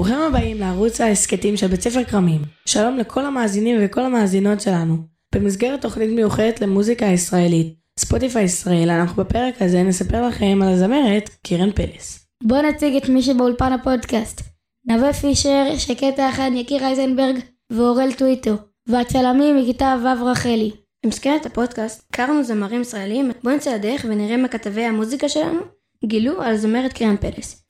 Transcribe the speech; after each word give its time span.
ברוכים 0.00 0.20
הבאים 0.20 0.60
לערוץ 0.60 1.00
ההסכתים 1.00 1.56
של 1.56 1.66
בית 1.66 1.80
ספר 1.80 2.04
כרמים. 2.04 2.40
שלום 2.66 2.96
לכל 2.96 3.26
המאזינים 3.26 3.76
וכל 3.80 4.00
המאזינות 4.00 4.60
שלנו. 4.60 4.96
במסגרת 5.34 5.82
תוכנית 5.82 6.10
מיוחדת 6.10 6.60
למוזיקה 6.60 7.06
הישראלית, 7.06 7.74
ספוטיפיי 7.98 8.44
ישראל, 8.44 8.90
אנחנו 8.90 9.24
בפרק 9.24 9.62
הזה 9.62 9.82
נספר 9.82 10.28
לכם 10.28 10.58
על 10.62 10.68
הזמרת 10.68 11.28
קירן 11.42 11.72
פלס. 11.72 12.26
בואו 12.42 12.62
נציג 12.62 12.96
את 12.96 13.08
מי 13.08 13.22
שבאולפן 13.22 13.72
הפודקאסט. 13.72 14.40
נווה 14.86 15.12
פישר, 15.12 15.64
שקטע 15.78 16.28
אחד 16.28 16.50
יקיר 16.54 16.84
אייזנברג 16.84 17.36
ואורל 17.72 18.12
טוויטו, 18.12 18.54
והצלמים 18.88 19.56
מכיתה 19.56 19.96
ו' 20.04 20.24
רחלי. 20.24 20.70
במסגרת 21.04 21.46
הפודקאסט 21.46 22.02
הכרנו 22.10 22.44
זמרים 22.44 22.80
ישראלים, 22.80 23.30
בואו 23.42 23.56
נצא 23.56 23.74
לדרך 23.74 24.04
ונראה 24.08 24.36
מה 24.36 24.48
כתבי 24.48 24.84
המוזיקה 24.84 25.28
שלנו 25.28 25.60
גילו 26.04 26.42
על 26.42 26.56
זמרת 26.56 26.92
קירן 26.92 27.16
פלס. 27.16 27.66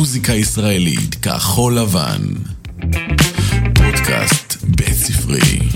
מוזיקה 0.00 0.32
ישראלית 0.32 1.14
כחול 1.14 1.78
לבן. 1.78 2.22
פודקאסט 3.74 4.56
בית 4.64 4.94
ספרי. 4.94 5.69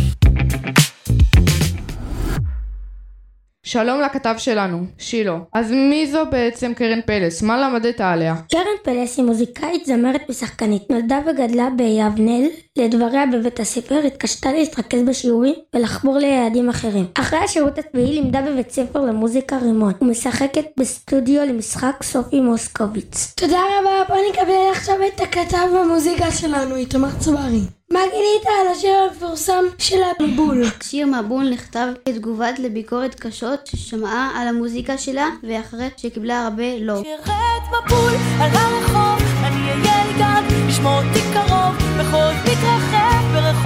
שלום 3.74 4.00
לכתב 4.00 4.34
שלנו, 4.38 4.84
שילה. 4.98 5.38
אז 5.52 5.70
מי 5.70 6.06
זו 6.06 6.24
בעצם 6.30 6.74
קרן 6.74 7.00
פלס? 7.06 7.42
מה 7.42 7.58
למדת 7.58 8.00
עליה? 8.00 8.34
קרן 8.50 8.76
פלס 8.84 9.18
היא 9.18 9.24
מוזיקאית, 9.24 9.86
זמרת 9.86 10.20
ושחקנית. 10.28 10.90
נולדה 10.90 11.18
וגדלה 11.26 11.68
ביבנאל. 11.76 12.48
לדבריה 12.78 13.26
בבית 13.26 13.60
הספר 13.60 13.98
התקשתה 14.06 14.52
להתרכז 14.52 15.02
בשיעורים 15.02 15.54
ולחבור 15.74 16.18
ליעדים 16.18 16.68
אחרים. 16.68 17.04
אחרי 17.14 17.38
השירות 17.38 17.78
הצבאי 17.78 18.12
לימדה 18.12 18.42
בבית 18.42 18.70
ספר 18.70 19.00
למוזיקה 19.00 19.58
רימון 19.58 19.92
ומשחקת 20.00 20.64
בסטודיו 20.78 21.42
למשחק 21.46 22.02
סופי 22.02 22.40
מוסקוביץ. 22.40 23.34
תודה 23.36 23.60
רבה, 23.80 24.04
בוא 24.08 24.16
נקבל 24.30 24.70
עכשיו 24.72 24.96
את 25.14 25.20
הכתב 25.20 25.68
במוזיקה 25.74 26.30
שלנו, 26.30 26.76
איתמר 26.76 27.10
צברי. 27.18 27.60
מה 27.94 28.00
גילית 28.10 28.46
על 28.46 28.72
השיר 28.72 28.96
המפורסם 29.10 29.64
של 29.78 30.00
המבול? 30.18 30.64
שיר 30.82 31.06
מבול 31.06 31.50
נכתב 31.50 31.86
כתגובת 32.04 32.58
לביקורת 32.58 33.14
קשות 33.14 33.66
ששמעה 33.66 34.30
על 34.36 34.48
המוזיקה 34.48 34.98
שלה 34.98 35.28
ואחרי 35.42 35.88
שקיבלה 35.96 36.44
הרבה 36.44 36.78
לא. 36.80 37.02
שירת 37.02 37.62
מבול 37.68 38.12
על 38.40 38.50
הרחוב, 38.54 39.28
אני 39.44 39.70
אהיה 39.70 40.04
לי 40.06 40.12
גג, 40.18 40.68
לשמור 40.68 40.92
אותי 40.92 41.20
קרוב, 41.32 41.74
בחורף 41.98 42.36
מתרחב, 42.44 43.24
ברחובות 43.32 43.63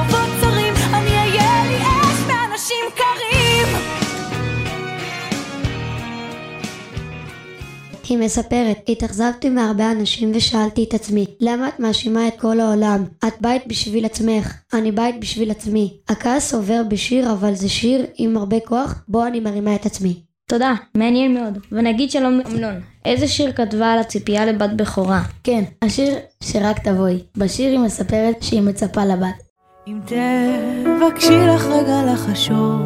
היא 8.08 8.18
מספרת, 8.18 8.78
התאכזבתי 8.88 9.48
מהרבה 9.48 9.90
אנשים 9.90 10.32
ושאלתי 10.34 10.84
את 10.84 10.94
עצמי, 10.94 11.26
למה 11.40 11.68
את 11.68 11.80
מאשימה 11.80 12.28
את 12.28 12.40
כל 12.40 12.60
העולם? 12.60 13.04
את 13.26 13.32
בית 13.40 13.66
בשביל 13.66 14.04
עצמך, 14.04 14.54
אני 14.72 14.92
בית 14.92 15.20
בשביל 15.20 15.50
עצמי. 15.50 15.96
הכעס 16.08 16.54
עובר 16.54 16.82
בשיר, 16.88 17.32
אבל 17.32 17.54
זה 17.54 17.68
שיר 17.68 18.06
עם 18.16 18.36
הרבה 18.36 18.60
כוח, 18.60 19.04
בו 19.08 19.26
אני 19.26 19.40
מרימה 19.40 19.74
את 19.74 19.86
עצמי. 19.86 20.14
תודה, 20.48 20.74
מעניין 20.94 21.34
מאוד. 21.34 21.58
ונגיד 21.72 22.10
שלום 22.10 22.32
לאמנון. 22.32 22.80
איזה 23.04 23.28
שיר 23.28 23.52
כתבה 23.52 23.92
על 23.92 23.98
הציפייה 23.98 24.46
לבת 24.46 24.70
בכורה? 24.76 25.22
כן, 25.44 25.64
השיר 25.82 26.14
שרק 26.44 26.78
תבואי. 26.78 27.18
בשיר 27.36 27.70
היא 27.70 27.78
מספרת 27.78 28.42
שהיא 28.42 28.62
מצפה 28.62 29.04
לבת. 29.04 29.48
אם 29.86 29.98
תבקשי 30.04 31.38
לך 31.54 31.66
רגע 31.66 32.02
לחשוב 32.12 32.80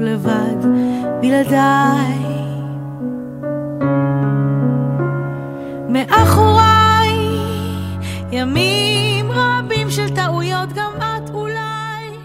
לבד, 0.00 0.66
בלעדיי. 1.20 2.37
מאחוריי 5.88 7.10
ימים 8.32 9.30
רבים 9.30 9.90
של 9.90 10.14
טעויות, 10.14 10.68
גם 10.74 10.92
את 10.96 11.30
אולי. 11.30 12.16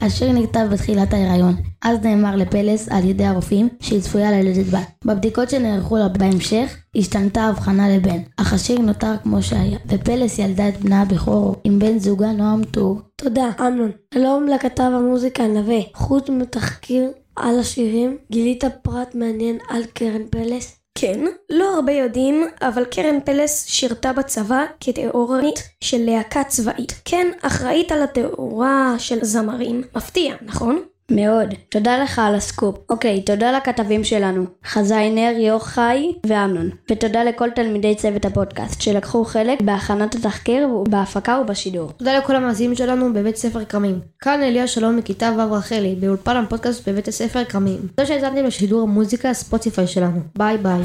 השיר 0.00 0.32
נכתב 0.32 0.66
בתחילת 0.72 1.12
ההיריון, 1.12 1.54
אז 1.82 1.98
נאמר 2.02 2.36
לפלס 2.36 2.88
על 2.88 3.04
ידי 3.04 3.24
הרופאים 3.24 3.68
שהיא 3.80 4.00
צפויה 4.00 4.30
ללדת 4.30 4.66
בת. 4.66 5.04
בבדיקות 5.04 5.50
שנערכו 5.50 5.96
לה 5.96 6.08
בהמשך, 6.08 6.76
השתנתה 6.96 7.40
ההבחנה 7.40 7.96
לבן, 7.96 8.18
אך 8.36 8.52
השיר 8.52 8.78
נותר 8.78 9.12
כמו 9.22 9.42
שהיה, 9.42 9.78
ופלס 9.86 10.38
ילדה 10.38 10.68
את 10.68 10.80
בנה 10.80 11.02
הבכור 11.02 11.56
עם 11.64 11.78
בן 11.78 11.98
זוגה 11.98 12.32
נועם 12.32 12.64
טור. 12.64 13.00
תודה, 13.16 13.50
אמנון. 13.60 13.90
שלום 14.14 14.46
לכתב 14.48 14.90
המוזיקה 14.94 15.46
נווה. 15.46 15.80
חוץ 15.94 16.28
מתחקיר 16.30 17.10
על 17.36 17.58
השירים, 17.58 18.16
גילית 18.32 18.64
פרט 18.82 19.14
מעניין 19.14 19.58
על 19.68 19.82
קרן 19.94 20.22
פלס? 20.30 20.77
כן, 21.00 21.20
לא 21.50 21.74
הרבה 21.74 21.92
יודעים, 21.92 22.44
אבל 22.62 22.84
קרן 22.84 23.20
פלס 23.24 23.66
שירתה 23.66 24.12
בצבא 24.12 24.64
כתיאורנית 24.80 25.62
של 25.80 25.98
להקה 26.00 26.44
צבאית. 26.44 26.92
כן, 27.04 27.26
אחראית 27.42 27.92
על 27.92 28.02
התאורה 28.02 28.94
של 28.98 29.18
זמרים. 29.22 29.82
מפתיע, 29.96 30.34
נכון? 30.42 30.82
מאוד. 31.10 31.54
תודה 31.68 31.98
לך 31.98 32.18
על 32.18 32.34
הסקופ. 32.34 32.76
אוקיי, 32.90 33.22
תודה 33.22 33.52
לכתבים 33.52 34.04
שלנו, 34.04 34.44
חזיינר, 34.66 35.32
יוחאי 35.38 36.12
ואמנון. 36.26 36.70
ותודה 36.90 37.24
לכל 37.24 37.50
תלמידי 37.50 37.94
צוות 37.94 38.24
הפודקאסט 38.24 38.80
שלקחו 38.80 39.24
חלק 39.24 39.62
בהכנת 39.62 40.14
התחקיר, 40.14 40.68
בהפקה 40.88 41.40
ובשידור. 41.42 41.90
תודה 41.96 42.18
לכל 42.18 42.36
המאזינים 42.36 42.76
שלנו 42.76 43.12
בבית 43.12 43.36
ספר 43.36 43.64
כרמים. 43.64 44.00
כאן 44.20 44.42
אליה 44.42 44.66
שלום 44.66 44.96
מכיתה 44.96 45.32
ו' 45.38 45.52
רחלי, 45.52 45.94
באולפן 45.94 46.36
הפודקאסט 46.36 46.88
בבית 46.88 47.08
הספר 47.08 47.44
כרמים. 47.44 47.80
תודה 47.94 48.06
שהאזנתם 48.06 48.44
לשידור 48.44 48.82
המוזיקה 48.82 49.30
הספוטיפיי 49.30 49.86
שלנו. 49.86 50.20
ביי 50.38 50.58
ביי. 50.58 50.82